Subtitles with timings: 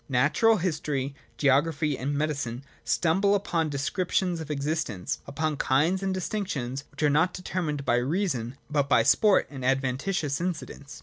[0.09, 7.03] Natural history, geography, and medicine stumble upon descriptions of existence, upon kinds and distinctions, which
[7.03, 10.99] are not determined by reason, but by sport and adventitious incidents.